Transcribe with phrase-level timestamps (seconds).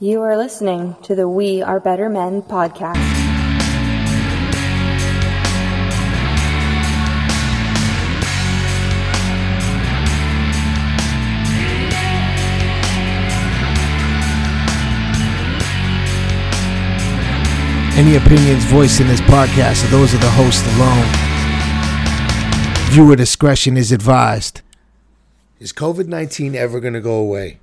[0.00, 2.94] You are listening to the We Are Better Men podcast.
[17.96, 21.06] Any opinions voiced in this podcast are those of the host alone.
[22.92, 24.60] Viewer discretion is advised.
[25.58, 27.58] Is COVID 19 ever going to go away?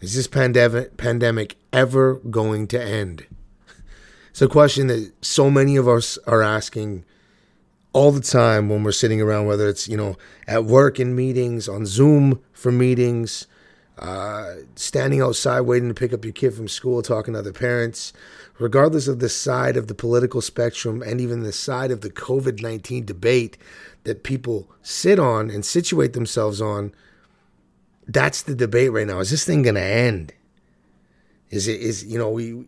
[0.00, 3.26] Is this pandemic, pandemic ever going to end?
[4.30, 7.04] It's a question that so many of us are asking
[7.94, 11.66] all the time when we're sitting around, whether it's, you know, at work in meetings,
[11.66, 13.46] on Zoom for meetings,
[13.98, 18.12] uh, standing outside waiting to pick up your kid from school, talking to other parents,
[18.58, 22.60] regardless of the side of the political spectrum and even the side of the COVID
[22.60, 23.56] 19 debate
[24.04, 26.92] that people sit on and situate themselves on,
[28.08, 29.20] that's the debate right now.
[29.20, 30.32] Is this thing going to end?
[31.50, 32.66] Is it, is, you know, we,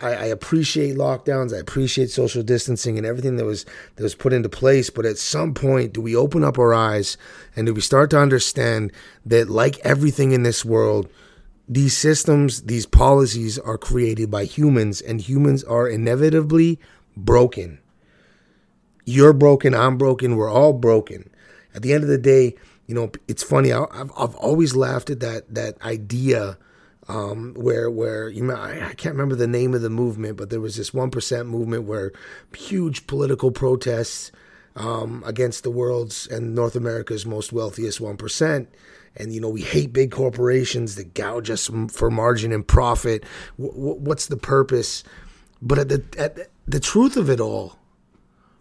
[0.00, 1.54] I, I appreciate lockdowns.
[1.54, 3.64] I appreciate social distancing and everything that was
[3.96, 4.90] that was put into place.
[4.90, 7.16] But at some point, do we open up our eyes
[7.56, 8.92] and do we start to understand
[9.26, 11.08] that, like everything in this world,
[11.68, 16.78] these systems, these policies are created by humans, and humans are inevitably
[17.16, 17.78] broken.
[19.04, 19.74] You're broken.
[19.74, 20.36] I'm broken.
[20.36, 21.30] We're all broken.
[21.74, 22.56] At the end of the day,
[22.92, 23.72] you know, it's funny.
[23.72, 26.58] I, have I've always laughed at that that idea
[27.08, 30.50] um, where where you know I, I, can't remember the name of the movement, but
[30.50, 32.12] there was this one percent movement where
[32.54, 34.30] huge political protests
[34.76, 38.68] um, against the world's and North America's most wealthiest one percent.
[39.16, 43.24] And you know we hate big corporations that gouge us for margin and profit.
[43.58, 45.02] W- what's the purpose?
[45.62, 47.78] But at the at the truth of it all,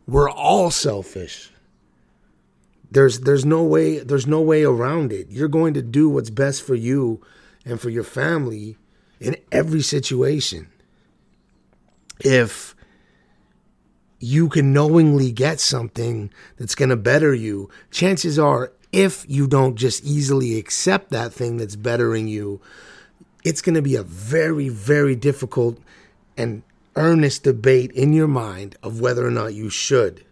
[0.08, 1.52] we're all selfish.
[2.92, 5.28] There's there's no way there's no way around it.
[5.30, 7.22] You're going to do what's best for you
[7.66, 8.78] and for your family
[9.20, 10.68] in every situation.
[12.20, 12.76] If
[14.20, 19.76] you can knowingly get something that's going to better you, chances are, if you don't
[19.76, 22.62] just easily accept that thing that's bettering you,
[23.44, 25.80] it's going to be a very, very difficult
[26.38, 26.62] and
[26.96, 30.24] earnest debate in your mind of whether or not you should.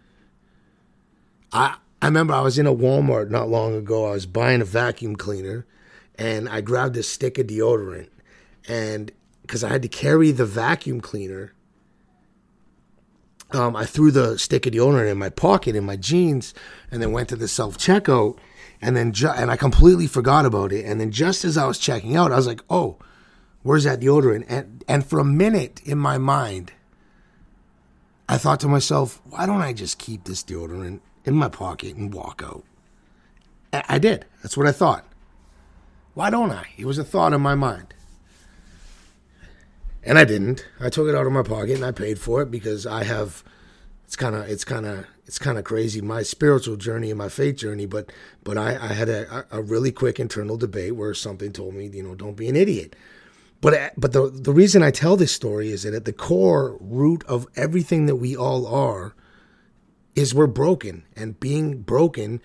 [1.52, 4.06] I I remember I was in a Walmart not long ago.
[4.06, 5.66] I was buying a vacuum cleaner
[6.16, 8.08] and I grabbed a stick of deodorant
[8.68, 9.12] and
[9.42, 11.52] because I had to carry the vacuum cleaner,
[13.52, 16.54] um, I threw the stick of deodorant in my pocket in my jeans
[16.90, 18.38] and then went to the self checkout
[18.80, 20.86] and then ju- and I completely forgot about it.
[20.86, 22.96] And then just as I was checking out, I was like, "Oh,
[23.62, 26.72] where's that deodorant?" And and for a minute in my mind,
[28.28, 32.12] I thought to myself, "Why don't I just keep this deodorant in my pocket and
[32.12, 32.64] walk out?"
[33.72, 34.24] I did.
[34.42, 35.04] That's what I thought.
[36.14, 36.66] Why don't I?
[36.76, 37.94] It was a thought in my mind.
[40.02, 40.66] And I didn't.
[40.80, 43.44] I took it out of my pocket and I paid for it because I have
[44.04, 47.28] it's kind of it's kind of it's kind of crazy my spiritual journey and my
[47.28, 48.10] faith journey but
[48.42, 52.02] but I, I had a, a really quick internal debate where something told me you
[52.02, 52.96] know don't be an idiot
[53.60, 57.22] but but the the reason I tell this story is that at the core root
[57.28, 59.14] of everything that we all are
[60.20, 62.40] is we're broken and being broken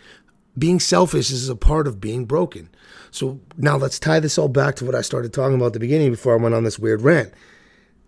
[0.58, 2.70] being selfish is a part of being broken.
[3.12, 5.80] So now let's tie this all back to what I started talking about at the
[5.80, 7.34] beginning before I went on this weird rant.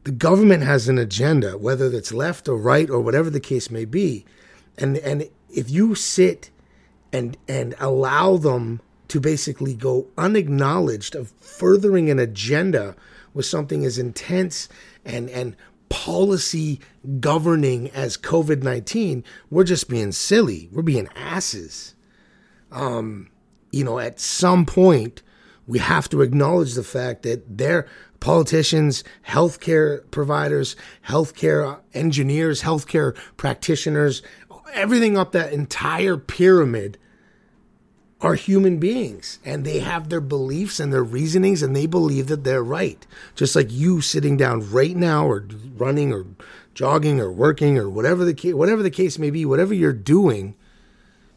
[0.04, 3.86] The government has an agenda, whether it's left or right or whatever the case may
[3.86, 4.26] be.
[4.78, 6.50] And and if you sit
[7.12, 12.96] and and allow them to basically go unacknowledged of furthering an agenda
[13.34, 14.70] with something as intense
[15.04, 15.56] and and
[15.90, 16.80] policy
[17.20, 20.70] governing as COVID-19, we're just being silly.
[20.72, 21.96] We're being asses
[22.72, 23.30] um,
[23.72, 25.22] you know, at some point,
[25.66, 27.88] we have to acknowledge the fact that their
[28.20, 30.76] politicians, healthcare providers,
[31.08, 34.22] healthcare engineers, healthcare practitioners,
[34.74, 36.98] everything up that entire pyramid
[38.20, 42.44] are human beings and they have their beliefs and their reasonings and they believe that
[42.44, 43.06] they're right.
[43.36, 46.26] Just like you sitting down right now or running or
[46.74, 50.56] jogging or working or whatever the case, whatever the case may be, whatever you're doing,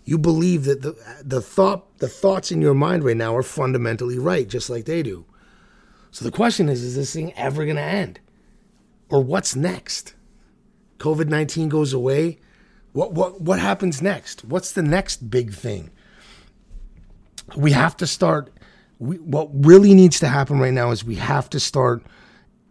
[0.05, 4.19] you believe that the the thought the thoughts in your mind right now are fundamentally
[4.19, 5.25] right, just like they do.
[6.11, 8.19] So the question is, is this thing ever going to end,
[9.09, 10.15] or what's next?
[10.99, 12.39] COVID nineteen goes away.
[12.93, 14.45] What what what happens next?
[14.45, 15.91] What's the next big thing?
[17.57, 18.51] We have to start.
[18.99, 22.03] We, what really needs to happen right now is we have to start.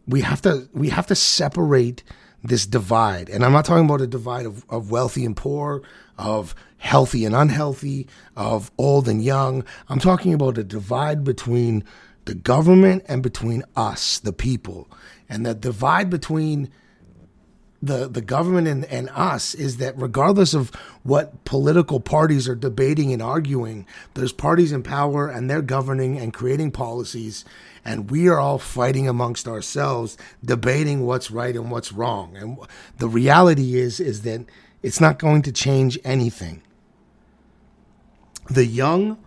[0.07, 2.03] We have to we have to separate
[2.43, 3.29] this divide.
[3.29, 5.81] And I'm not talking about a divide of, of wealthy and poor,
[6.17, 9.65] of healthy and unhealthy, of old and young.
[9.89, 11.83] I'm talking about a divide between
[12.25, 14.89] the government and between us, the people.
[15.27, 16.69] And the divide between
[17.81, 20.69] the the government and, and us is that regardless of
[21.03, 26.33] what political parties are debating and arguing, there's parties in power and they're governing and
[26.33, 27.45] creating policies,
[27.85, 32.35] and we are all fighting amongst ourselves, debating what's right and what's wrong.
[32.35, 32.57] And
[32.97, 34.45] the reality is is that
[34.83, 36.61] it's not going to change anything.
[38.49, 39.17] The young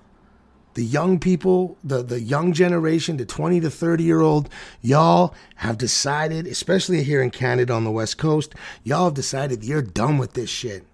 [0.74, 4.48] the young people, the, the young generation, the 20 to 30 year old,
[4.80, 9.82] y'all have decided, especially here in Canada on the West Coast, y'all have decided you're
[9.82, 10.84] done with this shit.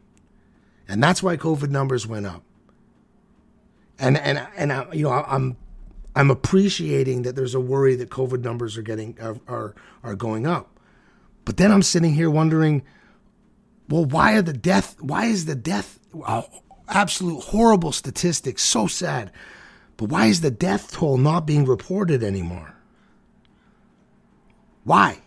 [0.89, 2.43] And that's why COVID numbers went up.
[3.99, 5.57] And, and, and I, you know, I'm,
[6.17, 10.47] I'm appreciating that there's a worry that COVID numbers are getting, are, are, are going
[10.47, 10.79] up.
[11.45, 12.83] But then I'm sitting here wondering,
[13.89, 16.43] well, why are the death, why is the death, uh,
[16.89, 19.31] absolute horrible statistics so sad?
[19.99, 22.75] But why is the death toll not being reported anymore?
[24.85, 25.19] Why?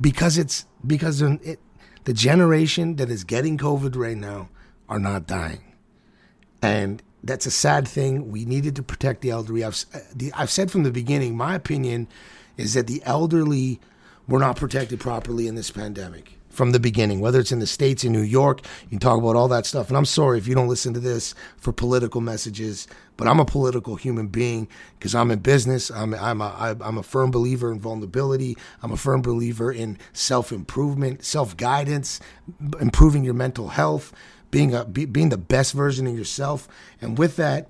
[0.00, 1.58] Because it's because it,
[2.04, 4.48] the generation that is getting COVID right now
[4.88, 5.74] are not dying,
[6.62, 8.30] and that's a sad thing.
[8.30, 9.64] We needed to protect the elderly.
[9.64, 9.84] I've
[10.32, 12.08] I've said from the beginning, my opinion
[12.56, 13.80] is that the elderly
[14.28, 18.02] were not protected properly in this pandemic from the beginning, whether it's in the States,
[18.02, 19.88] in New York, you can talk about all that stuff.
[19.88, 23.44] And I'm sorry if you don't listen to this for political messages, but I'm a
[23.44, 24.68] political human being
[24.98, 25.90] because I'm in business.
[25.90, 28.56] I'm, I'm, a, I'm a firm believer in vulnerability.
[28.82, 32.20] I'm a firm believer in self improvement, self guidance,
[32.80, 34.12] improving your mental health,
[34.50, 36.68] being, a, be, being the best version of yourself.
[37.00, 37.68] And with that,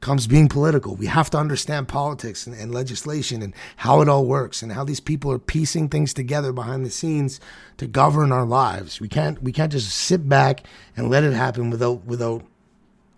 [0.00, 0.96] comes being political.
[0.96, 4.82] We have to understand politics and, and, legislation and how it all works and how
[4.82, 7.38] these people are piecing things together behind the scenes
[7.76, 8.98] to govern our lives.
[8.98, 10.64] We can't we can't just sit back
[10.96, 12.42] and let it happen without without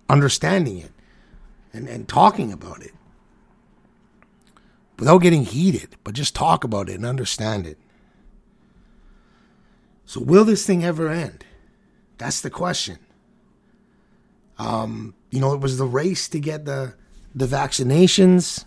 [0.09, 0.91] understanding it
[1.73, 2.93] and, and talking about it.
[4.99, 7.79] Without getting heated, but just talk about it and understand it.
[10.05, 11.45] So will this thing ever end?
[12.19, 12.99] That's the question.
[14.59, 16.95] Um, you know, it was the race to get the
[17.35, 18.65] the vaccinations,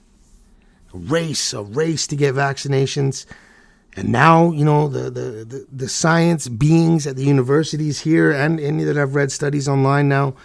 [0.94, 3.26] a race, a race to get vaccinations.
[3.96, 8.60] And now, you know, the, the, the, the science beings at the universities here and
[8.60, 10.36] any that I've read studies online now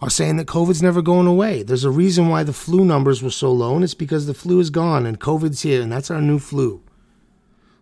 [0.00, 1.62] are saying that COVID's never going away.
[1.62, 4.60] There's a reason why the flu numbers were so low, and it's because the flu
[4.60, 6.82] is gone and COVID's here, and that's our new flu.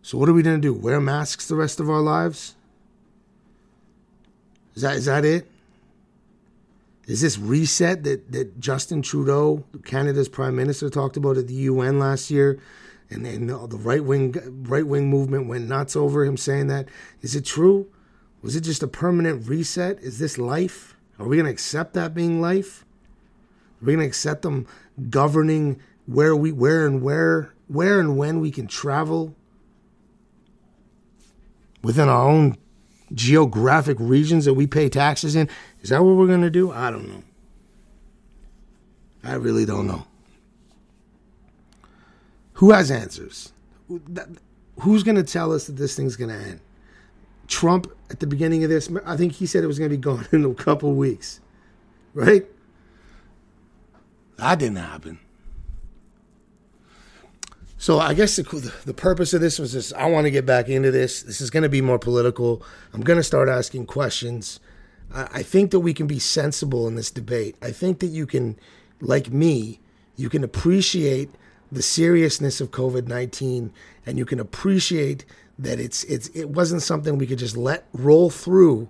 [0.03, 0.73] So what are we gonna do?
[0.73, 2.55] Wear masks the rest of our lives?
[4.75, 5.51] Is that is that it?
[7.07, 11.99] Is this reset that, that Justin Trudeau, Canada's prime minister, talked about at the UN
[11.99, 12.59] last year?
[13.11, 14.35] And then the right wing
[14.67, 16.89] right wing movement went nuts over him saying that.
[17.21, 17.87] Is it true?
[18.43, 19.99] Was it just a permanent reset?
[20.01, 20.95] Is this life?
[21.19, 22.85] Are we going to accept that being life?
[23.81, 24.67] Are we going to accept them
[25.11, 29.35] governing where we where and where where and when we can travel
[31.83, 32.57] within our own
[33.13, 35.49] geographic regions that we pay taxes in.
[35.83, 36.73] Is that what we're going to do?
[36.73, 37.23] I don't know.
[39.23, 40.07] I really don't know.
[42.55, 43.53] Who has answers?
[44.81, 46.61] Who's going to tell us that this thing's going to end?
[47.49, 50.01] Trump at the beginning of this, I think he said it was going to be
[50.01, 51.41] gone in a couple weeks,
[52.13, 52.47] right?
[54.37, 55.19] That didn't happen.
[57.85, 59.93] So I guess the, the purpose of this was this.
[59.93, 61.23] I want to get back into this.
[61.23, 62.63] This is going to be more political.
[62.95, 64.59] I'm going to start asking questions.
[65.15, 67.57] I, I think that we can be sensible in this debate.
[67.61, 68.59] I think that you can,
[69.01, 69.81] like me,
[70.17, 71.31] you can appreciate
[71.75, 73.73] the seriousness of COVID 19
[74.07, 75.25] and you can appreciate
[75.59, 78.89] that it's, it's, it wasn't something we could just let roll through.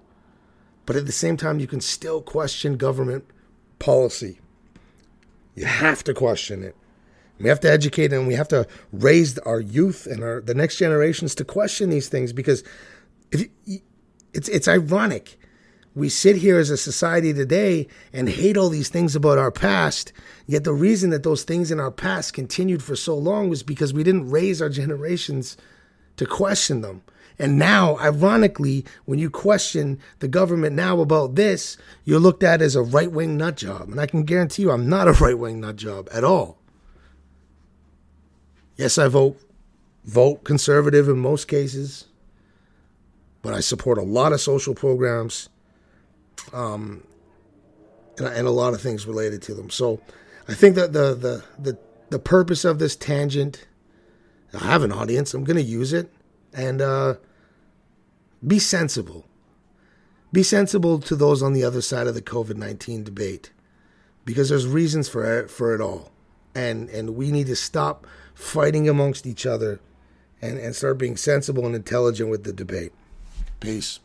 [0.86, 3.24] But at the same time, you can still question government
[3.78, 4.38] policy.
[5.54, 6.74] You have to question it.
[7.38, 10.76] We have to educate and we have to raise our youth and our the next
[10.76, 12.62] generations to question these things because
[13.32, 13.48] if
[14.32, 15.38] it's it's ironic.
[15.94, 20.12] We sit here as a society today and hate all these things about our past,
[20.46, 23.94] yet the reason that those things in our past continued for so long was because
[23.94, 25.56] we didn't raise our generations
[26.16, 27.02] to question them.
[27.38, 32.76] And now, ironically, when you question the government now about this, you're looked at as
[32.76, 33.88] a right wing nut job.
[33.90, 36.58] And I can guarantee you, I'm not a right wing nut job at all.
[38.76, 39.40] Yes, I vote
[40.04, 42.06] vote conservative in most cases,
[43.42, 45.48] but I support a lot of social programs,
[46.52, 47.02] um,
[48.18, 49.70] and, and a lot of things related to them.
[49.70, 50.00] So,
[50.48, 51.78] I think that the the the
[52.10, 53.66] the purpose of this tangent,
[54.52, 55.34] I have an audience.
[55.34, 56.12] I'm going to use it,
[56.52, 57.14] and uh,
[58.46, 59.24] be sensible.
[60.32, 63.52] Be sensible to those on the other side of the COVID nineteen debate,
[64.24, 66.10] because there's reasons for it, for it all.
[66.54, 69.80] and and we need to stop fighting amongst each other,
[70.40, 72.92] and and start being sensible and intelligent with the debate.
[73.60, 74.00] Peace.